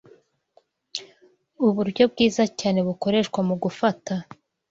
Uburyo 1.67 2.03
bwiza 2.11 2.43
cyane 2.59 2.79
bukoreshwa 2.87 3.39
mu 3.47 3.55
gufata 3.63 4.13